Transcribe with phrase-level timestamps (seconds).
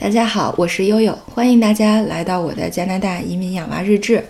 [0.00, 4.24] 大家好，我是悠悠，欢迎大家来到我的加拿大移民养娃日志。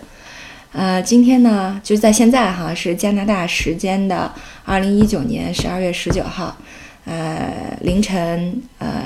[0.73, 4.29] 呃，今天呢，就在现在哈，是加拿大时间的
[4.65, 6.57] 二零一九年十二月十九号，
[7.05, 9.05] 呃，凌晨呃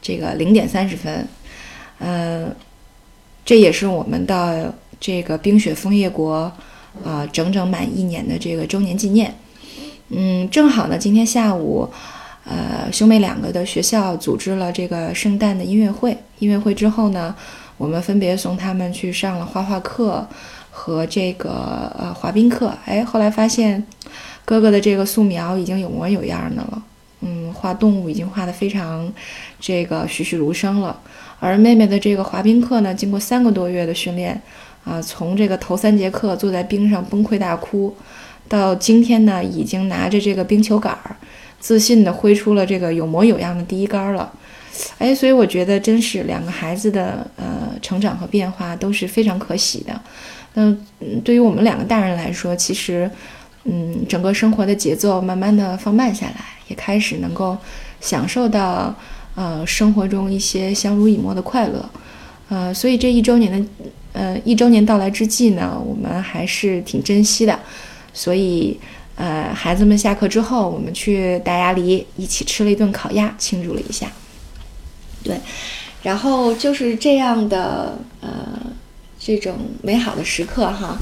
[0.00, 1.26] 这个零点三十分，
[1.98, 2.54] 呃，
[3.44, 4.54] 这也是我们到
[5.00, 6.52] 这个冰雪枫叶国
[7.04, 9.34] 啊整整满一年的这个周年纪念。
[10.10, 11.90] 嗯，正好呢，今天下午。
[12.48, 16.16] 呃，兄妹两个的学校组织了这个圣诞的音乐会。
[16.38, 17.34] 音乐会之后呢，
[17.76, 20.24] 我们分别送他们去上了画画课
[20.70, 22.72] 和这个呃滑冰课。
[22.84, 23.84] 哎，后来发现
[24.44, 26.82] 哥哥的这个素描已经有模有样的了，
[27.22, 29.12] 嗯，画动物已经画得非常
[29.58, 30.96] 这个栩栩如生了。
[31.40, 34.40] 而妹妹的这个滑冰课呢，经过三个多月的训练，
[34.84, 37.96] 啊，从这个头三节课坐在冰上崩溃大哭，
[38.48, 41.16] 到今天呢，已经拿着这个冰球杆儿。
[41.58, 44.32] 自信地挥出了这个有模有样的第一杆了，
[44.98, 50.00] 哎，所以我觉得真是两个孩子的呃成长和变化都是非常可喜的。
[50.54, 50.74] 那
[51.24, 53.10] 对于我们两个大人来说，其实
[53.64, 57.56] 嗯，整个生活的节奏慢慢的放慢下来，也开始能够
[58.00, 58.94] 享受到
[59.34, 61.90] 呃生活中一些相濡以沫的快乐。
[62.48, 63.68] 呃，所以这一周年的
[64.12, 67.58] 呃一周年到来之际呢，我们还是挺珍惜的。
[68.12, 68.78] 所以。
[69.16, 74.12] 呃，孩子们下课之后，我们去大鸭梨一起吃了一顿烤鸭，庆祝了一下。
[75.24, 75.40] 对，
[76.02, 78.30] 然后就是这样的呃
[79.18, 80.98] 这种美好的时刻哈，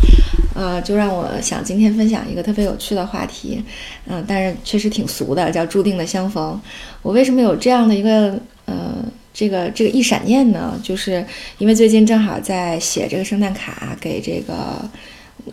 [0.54, 3.60] 呃，就让我想今天分享一个特别有趣的话题，
[4.06, 6.58] 嗯，但是确实挺俗的，叫注定的相逢。
[7.02, 10.78] 我为什么有这样的一个呃这个这个一闪念呢？
[10.84, 11.26] 就是
[11.58, 14.88] 因为最近正好在写这个圣诞卡给这个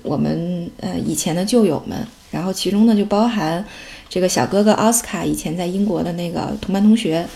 [0.03, 1.98] 我们呃以前的旧友们。
[2.32, 3.64] 然后其中呢，就包含
[4.10, 7.28] 这个小哥哥奥斯卡以前在英国的那个同班同学，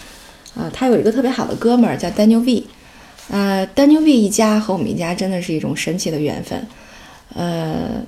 [0.56, 2.64] 啊，他有一个特别好的哥们儿叫 Daniel V，
[3.30, 6.66] 呃，Daniel V 一家和我们一家真的是一种神奇的缘分。
[7.34, 8.02] 呃，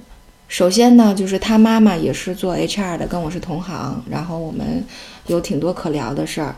[0.48, 4.84] 首先呢，就是他妈妈也是做 HR 的，跟我是同行，然后我们
[5.26, 6.56] 有挺多可聊的事儿。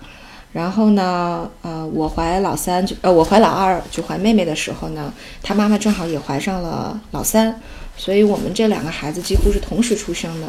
[0.51, 5.11] 然后呢，呃，我怀老三就呃，我怀老二就怀妹妹的时候呢，
[5.41, 7.59] 他妈妈正好也怀上了老三。
[7.99, 10.47] 所以我们这两个孩子几乎是同时出生的，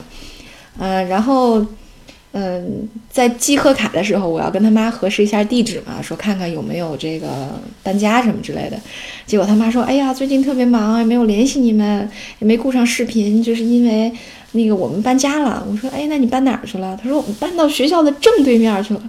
[0.78, 1.66] 嗯，然后，
[2.30, 7.28] 嗯，在寄贺卡的时候，我要跟他妈核实一下地址嘛，说看看有没有这个
[7.82, 8.78] 搬家什么之类的。
[9.26, 14.12] 结果他妈说：“哎呀，最近特别忙，也没有联系你们，也没顾上视频，就是因为
[14.52, 19.02] 那个我们搬家了。”我说：“哎，那你搬哪儿去了？”他说：“我们搬到学校的正对面去了。”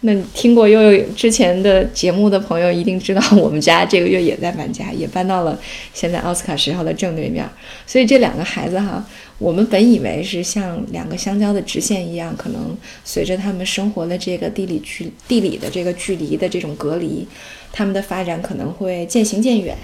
[0.00, 5.58] 那你听过悠悠之前的节目的朋友一定知道，我们家这个月也在搬家，也搬到了
[5.94, 7.48] 现在奥斯卡学校的正对面。
[7.86, 9.04] 所以这两个孩子哈，
[9.38, 17.26] 我们本以为是像两个相交的直线一样，可能随着他们生活的这个地理距地理的这个距离的这种隔离，
[17.72, 19.76] 他们的发展可能会渐行渐远。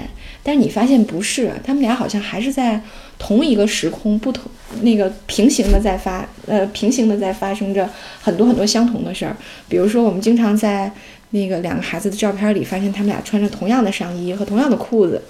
[0.42, 2.80] 但是你发现不是，他们俩好像还是在
[3.24, 4.50] 同一个时空，不同
[4.80, 7.88] 那个平行的在发，呃，平行的在发生着
[8.20, 9.36] 很多很多相同的事儿。
[9.68, 10.90] 比如说，我们经常在
[11.30, 15.22] 那个两个孩子的照片里发现他们俩穿着同样的上衣和同样的裤子。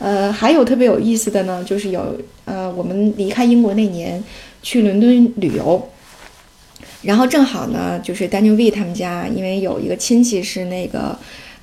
[0.00, 4.20] 呃，还有特别有意思的呢，就是有呃，我们离开英国那年
[4.64, 5.88] 去伦敦旅游，
[7.02, 11.16] 然后正好呢，就是 Daniel V 他们家，因为有一个亲戚是那个。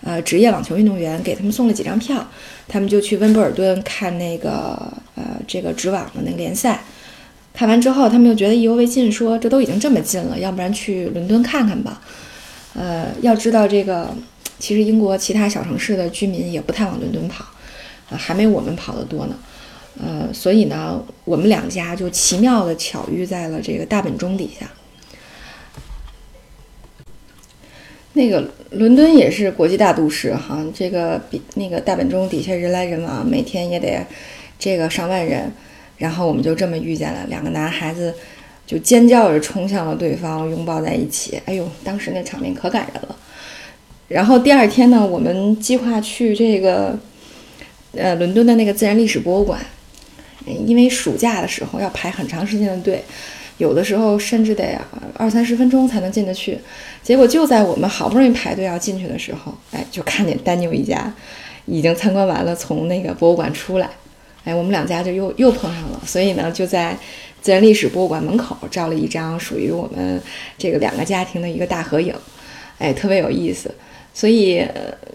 [0.03, 2.27] 呃，职业网球运动员给他们送了几张票，
[2.67, 4.77] 他们就去温布尔顿看那个
[5.15, 6.83] 呃这个职网的那个联赛。
[7.53, 12.01] 看完之后，他们又觉得意犹未尽，说这都已经这么近了，要不然去伦敦看看吧。
[12.73, 14.13] 呃，要知道这个，
[14.59, 17.45] 其实英国其他小城市的居民也不太往伦敦跑，
[18.09, 19.35] 呃，还没我们跑得多呢。
[20.03, 24.67] 呃，所以呢，我们两家就奇妙的巧遇在了这个大本钟底下。
[28.13, 34.05] 那个伦敦也是国际大都市哈，这个比那个大本钟底下人来人往，每天也得
[34.59, 35.51] 这个上万人，
[35.97, 38.13] 然后我们就这么遇见了，两个男孩子
[38.67, 43.15] 就尖叫着冲向了对方，拥抱在一起，哎呦，当时那场面可感人了。
[44.07, 46.95] 然后第二天呢，我们计划去这个
[47.93, 49.59] 呃伦敦的那个自然历史博物馆，
[50.45, 53.03] 因为暑假的时候要排很长时间的队。
[53.59, 54.79] 有的时候甚至得
[55.15, 56.57] 二三十分钟才能进得去，
[57.03, 61.13] 结果就在我们好不容易排队要进去的时候，哎，就看见丹尼尔一家
[61.65, 63.87] 已经参观完了，从那个博物馆出来，
[64.43, 66.97] 哎，我们两家就又又碰上了，所以呢，就在
[67.41, 70.19] 自然历史博物馆门口照了一张属于我们
[70.57, 72.13] 这个两个家庭的一个大合影，
[72.79, 73.69] 哎，特别有意思。
[74.15, 74.65] 所以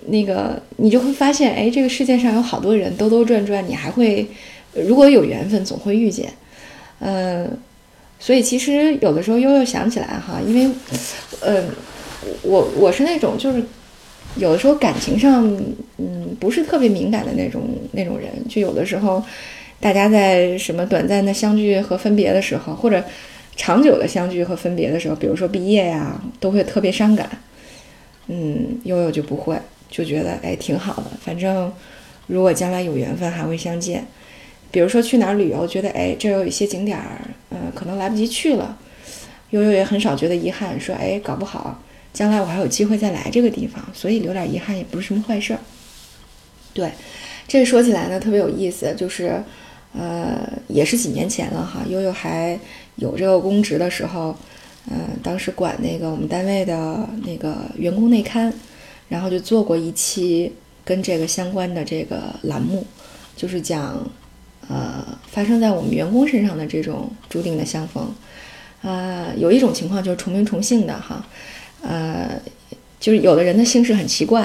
[0.06, 4.28] 那个你就会发现，哎，这个世界上有好多人兜兜转转，你还会
[4.74, 6.32] 如果有缘分，总会遇见，
[7.00, 7.50] 嗯。
[8.18, 10.74] 所以其实有的时候悠悠想起来哈，因为，
[11.40, 11.64] 呃，
[12.42, 13.62] 我我是那种就是
[14.36, 15.46] 有的时候感情上，
[15.98, 17.62] 嗯，不是特别敏感的那种
[17.92, 19.22] 那种人，就有的时候，
[19.80, 23.02] 大家在什么短暂的相聚和分别的时候，或者
[23.56, 27.28] 长久的相聚和分别的时候，比如说毕业呀，都会特别伤感。
[28.26, 29.56] 嗯，悠悠就不会，
[29.88, 31.72] 就觉得哎挺好的，反正
[32.26, 34.04] 如果将来有缘分还会相见。
[34.70, 37.22] 比如说去哪儿旅游，觉得哎这有一些景点儿，
[37.78, 38.76] 可能来不及去了，
[39.50, 41.80] 悠悠也很少觉得遗憾，说哎搞不好。
[42.12, 45.60] 将来我还有机会再来这个地方，所以留点遗憾也不是什么坏事儿。
[46.74, 46.90] 对，
[47.46, 49.40] 这说起来呢特别有意思，就是，
[49.92, 51.82] 呃，也是几年前了哈。
[51.88, 52.58] 悠悠还
[52.96, 54.34] 有这个公职的时候，
[54.90, 58.52] 嗯，当时管那个我们单位的那个员工内刊，
[59.08, 60.52] 然后就做过一期
[60.84, 62.84] 跟这个相关的这个栏目，
[63.36, 64.04] 就是讲，
[64.68, 68.14] 呃，发生在我们员工身上的这种注定的相逢。
[68.82, 71.26] 呃，有一种情况就是重名重姓的哈。
[71.82, 72.40] 呃，
[73.00, 74.42] 就是有的人的姓氏很奇怪，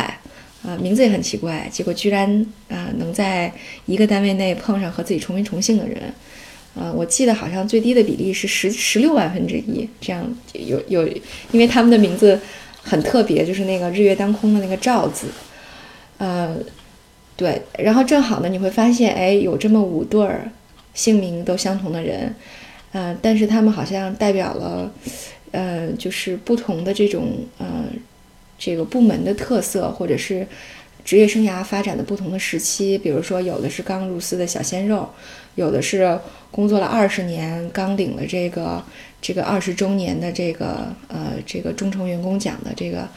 [0.64, 3.52] 啊，名字也很奇怪，结果居然啊能在
[3.86, 6.14] 一个单位内碰上和自己重名重姓的人，
[6.76, 10.24] 呃，我记得好像最低的比例是十十六万分之一，这样
[10.54, 11.08] 有有，
[11.52, 12.40] 因为他们的名字
[12.84, 15.28] 很特别，就是那个日月当空的那个赵字，
[16.20, 16.56] 呃，
[17.36, 20.50] 对，然后正好呢，你会发现，哎，有这么五对儿
[20.94, 22.36] 姓名都相同的人，
[22.92, 24.92] 嗯，但是他们好像代表了。
[25.56, 27.28] 呃，就是不同的这种
[27.60, 27.86] 呃，
[28.58, 30.48] 这个部门的特色，或者是
[31.06, 32.98] 职业生涯发展的不同的时期。
[32.98, 35.08] 比如说，有的是刚入司的小鲜肉，
[35.54, 36.20] 有的是
[36.50, 38.84] 工作了二十年，刚领了这个
[39.22, 43.08] 这个二十周年的这个呃这个忠诚员工奖的这个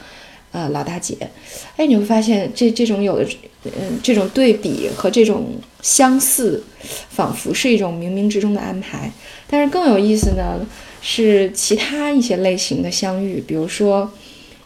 [0.51, 1.15] 呃老大姐。
[1.75, 3.27] 哎，你会发现这这种有的
[3.63, 6.63] 嗯这种对比和这种相似，
[7.09, 9.11] 仿佛是一种冥冥之中的安排。
[9.49, 10.65] 但是更有意思呢。
[10.99, 14.11] 是其他一些类型的相遇，比如说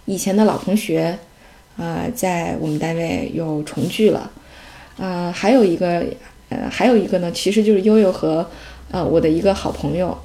[0.06, 1.20] 以前的老同学，
[1.78, 4.32] 呃，在我们单位又重聚了，
[4.98, 6.04] 呃，还有一个，
[6.50, 8.50] 呃，还有一个呢，其实就是悠悠和
[8.92, 10.18] 呃我的一个好朋友，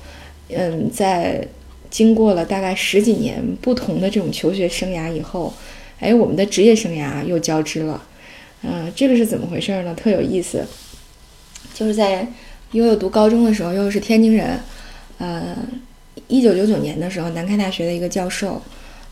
[0.49, 1.47] 嗯，在
[1.91, 5.53] 经过了大概十几年不同的这种求学生涯以后，
[6.01, 8.03] 哎，我们的职业生涯又交织了，
[8.63, 9.95] 嗯，这个是怎么回事呢？
[9.95, 10.65] 特有意思，
[11.75, 12.27] 就是在
[12.73, 14.61] 悠悠读高中的时候，悠悠是天津人，
[15.19, 15.57] 呃。
[16.29, 18.61] 一九九九年的时候，南开大学的一个教授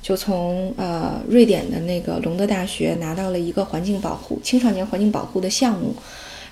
[0.02, 5.94] 就从呃瑞典的那个隆德大学拿到了一个环境保护青少年环境保护的项目。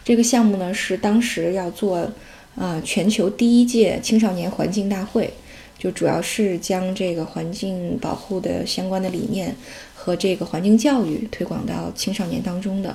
[0.05, 2.09] 这个项目呢是当时要做
[2.55, 5.33] 啊全球第一届青少年环境大会，
[5.83, 9.53] 就主要是将这个环境保护的相关的理念
[9.97, 12.95] 和这个环境教育推广到青少年当中的。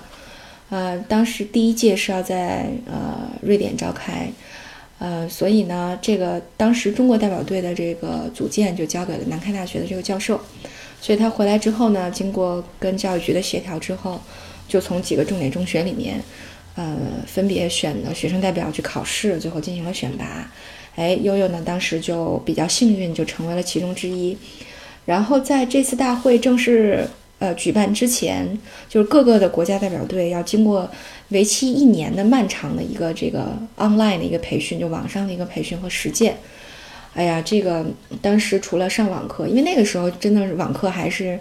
[0.69, 4.31] 呃，当时第一届是要在呃瑞典召开。
[4.99, 10.39] 呃，所以呢，这个当时中国代表队的这个组建就交给了南开大学的这个教授，
[11.01, 14.19] 所以他回来之后呢，经过跟教育局的协调之后，
[14.65, 16.23] 就从几个重点中学里面，
[16.75, 16.97] 呃，
[17.27, 20.49] 分别选了学生代表去考试，最后进行了选拔。
[20.97, 24.37] 哎，悠悠呢，当时就比较幸运，就成为了其中之一。
[25.05, 27.07] 然后在这次大会正式。
[27.39, 28.57] 呃，举办之前
[28.89, 30.89] 就是各个的国家代表队要经过
[31.29, 36.35] 为期一年的漫长的一个这个 online 的一个培训，就网上的一个培训和实践。
[37.13, 37.85] 哎呀，这个
[38.23, 41.39] 当时除了上网课，因为那个时候真的是网课还是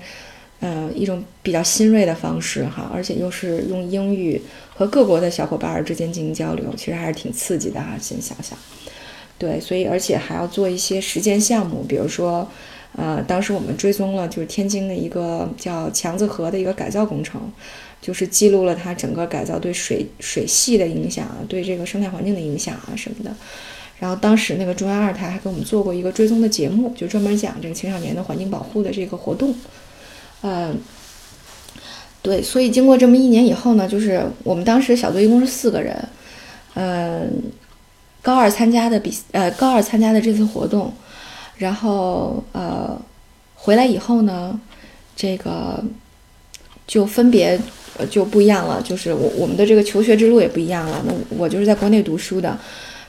[0.61, 4.39] 呃一种比较新锐的方式哈，而且又是用英语
[4.75, 7.97] 和各国的小伙伴之间进行交流，其实还是挺刺激的哈。
[7.99, 8.59] 先想想，
[9.39, 12.49] 对，所以而且还要做一些实践项目，比如说。
[12.99, 17.39] 呃，当时我们追踪了，就是天津的一个叫强子河的一个改造工程，
[18.01, 23.31] 就是记录了它整个改造对水水系的影响，对这个生态环境的影响啊什么的。
[23.99, 29.55] 然后当时那个中央二台还给我们做过一个追踪的节目，就专门讲这个青少年的环境保护的这个活动。
[30.41, 30.75] 呃，
[32.23, 36.09] 对，所以经过这么一年以后呢，就是我们当时小队一共是四个人，
[36.77, 37.31] 嗯，
[38.27, 40.93] 高二参加的比呃高二参加的这次活动。
[41.59, 43.01] 然后呃，
[43.55, 44.61] 回来以后呢，
[45.15, 45.83] 这个
[46.87, 47.59] 就分别
[48.11, 51.03] 就不一样了，就是我我们的这个求学之路也不一样了。
[51.07, 52.59] 那我就是在国内读书的，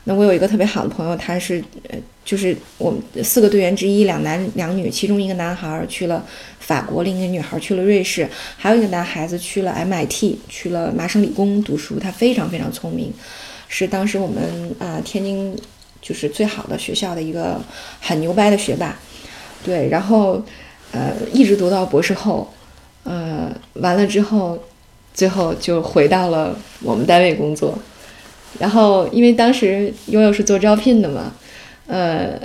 [0.05, 6.23] 那我有一个特别好的朋友，他是呃就是我们四个队员之一，两男两女，其中一个男孩去了
[6.59, 13.11] 法国，另一个女孩去了瑞士，还有一个男孩子去了 MIT，去了麻省理工读书，他非常非常聪明，
[13.67, 15.57] 是当时我们啊天津。
[15.99, 17.59] 就是最好的学校的一个
[17.99, 18.97] 很牛掰的学霸，
[19.63, 20.41] 对，然后
[20.91, 22.53] 呃一直读到博士后，
[23.03, 24.57] 呃完了之后，
[25.11, 27.77] 最后就回到了我们单位工作，
[28.59, 31.33] 然后因为当时悠悠是做招聘的嘛，
[31.87, 32.39] 呃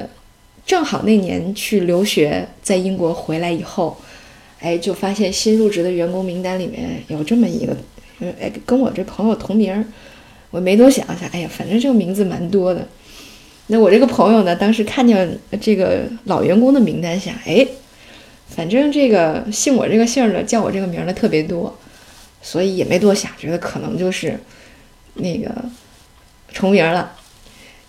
[0.65, 3.99] 正好那年去留学，在英国回来以后，
[4.61, 7.77] 哎，就发现新入职的员工名单里面有这么一个，
[8.41, 9.85] 哎，跟我这朋友同名。
[10.53, 12.87] 我没多想，想，哎呀，反正这个名字蛮多的。
[13.69, 17.67] 那我这个朋友呢，当时看见这个老员工的名单，想，哎，
[18.49, 21.77] 反正这个姓我这个姓的，叫我这个名的特别多，
[22.43, 24.39] 所以也没多想，觉得可能就是
[25.15, 25.51] 那个
[26.53, 27.13] 重名了。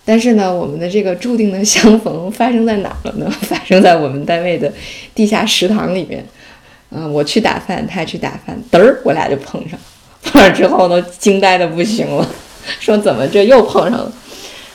[0.06, 3.30] 但是呢，我们的这个注定的相逢 发生在哪儿了呢？
[3.42, 4.72] 发生在我们单位的
[5.14, 6.26] 地下食堂里面。
[6.96, 9.78] 嗯，我去打饭，他去打饭，嘚儿，我俩就碰上。
[10.22, 12.30] 碰上之后呢，惊呆的不行了。
[12.80, 14.12] 说怎么这又碰上了，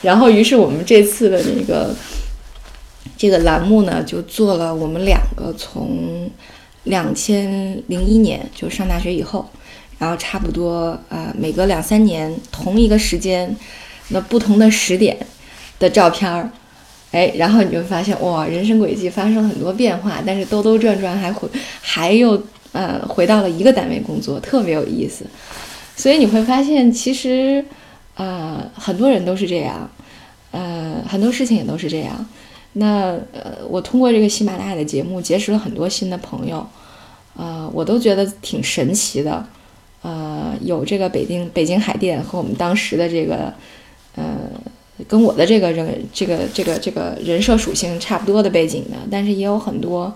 [0.01, 1.93] 然后于是我们这次的那个
[3.17, 6.29] 这个栏目呢，就做了我们两个从
[6.83, 9.49] 两千零一年就上大学以后，
[9.97, 13.53] 然后差不多呃每隔两三年同一个时间，
[14.09, 15.17] 那不同的时点
[15.77, 16.49] 的照片儿，
[17.11, 21.47] 哎，然后你就发现哇，人生轨迹发生了很多变化，但是兜兜转转还回
[21.81, 22.41] 还又
[22.71, 25.25] 呃回到了一个单位工作，特别有意思，
[25.99, 27.63] 所以你会发现其实。
[28.15, 29.89] 呃，很多人都是这样，
[30.51, 32.25] 呃，很多事情也都是这样。
[32.73, 36.67] 那呃，我通过这个喜马拉雅的节目结识了很多新的朋友，
[37.37, 39.47] 呃，我都觉得挺神奇的。
[40.01, 43.53] 呃，有这个北京北京海淀和我们当时的这个，
[44.15, 44.25] 呃，
[45.07, 50.13] 跟我的这个人这个这个这个人设属性差不多的背景的，但是也有很多，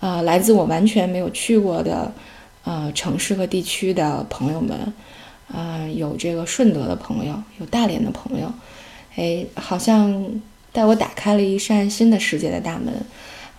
[0.00, 2.12] 呃，来自我完全没有去过的，
[2.68, 4.92] 呃，城市和地区的朋友们。
[5.50, 8.52] 啊，有这个顺德的朋友，有大连的朋友，
[9.16, 10.30] 哎，好像
[10.72, 12.92] 带我打开了一扇新的世界的大门。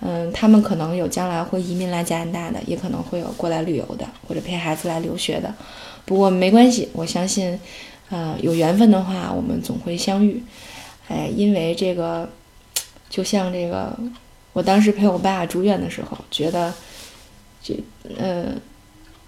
[0.01, 5.51] 嗯，他们可能有将来会移民来加拿大的，也可能会有过来旅游的，或者陪孩子来留学的。
[6.06, 7.60] 不过没关系，我相信，
[8.12, 10.44] 呃，有缘分的话，我们总会相遇。
[11.08, 12.30] 哎，因为这个，
[13.10, 13.98] 就像这个，
[14.54, 16.72] 我当时陪我爸住院的时候，觉得，
[17.63, 17.74] 这，
[18.20, 18.54] 呃，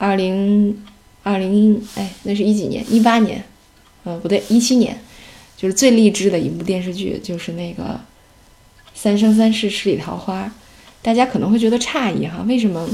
[0.02, 0.84] 二零。
[1.24, 2.84] 二零哎，那是一几年？
[2.92, 3.44] 一八年，
[4.04, 5.00] 呃，不对，一七年，
[5.56, 7.84] 就是最励志的一部电视剧，就是那个
[8.96, 10.46] 《三生三世十里桃花》。
[11.04, 12.90] 大家可能会觉得诧异哈，为什么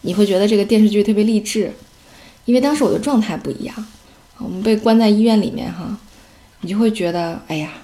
[0.00, 1.70] 你会觉得这个电视剧特别励志？
[2.46, 3.86] 因为当时我的状态不一样，
[4.38, 5.98] 我们被关在医院里面哈，
[6.62, 7.74] 你就会觉得，哎呀，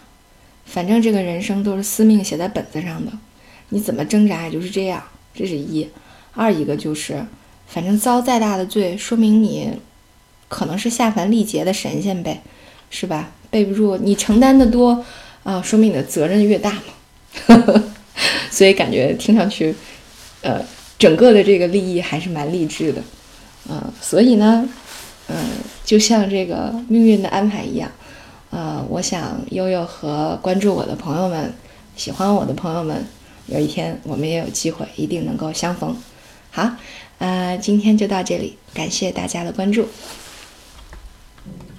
[0.64, 3.12] 反正这个人生都是司命写在本子上的，
[3.68, 5.02] 你怎么挣扎也就是这样。
[5.34, 5.86] 这是一，
[6.32, 7.26] 二一个就是。
[7.72, 9.72] 反正遭再大的罪，说明你
[10.48, 12.42] 可能是下凡历劫的神仙呗，
[12.90, 13.30] 是吧？
[13.50, 15.02] 备不住你承担的多
[15.42, 17.82] 啊，说明你的责任越大嘛。
[18.50, 19.74] 所以感觉听上去，
[20.42, 20.62] 呃，
[20.98, 23.02] 整个的这个利益还是蛮励志的，
[23.70, 23.82] 嗯。
[24.02, 24.68] 所以呢，
[25.28, 25.36] 嗯，
[25.82, 27.90] 就像这个命运的安排一样，
[28.50, 31.54] 呃，我想悠悠和关注我的朋友们、
[31.96, 33.06] 喜欢我的朋友们，
[33.46, 35.96] 有一天我们也有机会，一定能够相逢。
[36.50, 36.70] 好。
[37.22, 39.86] 呃，今天就到这里，感谢大家的关注。